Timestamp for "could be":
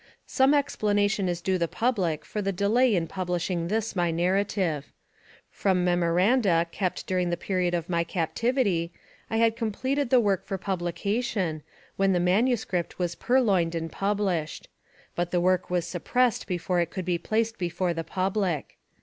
16.89-17.19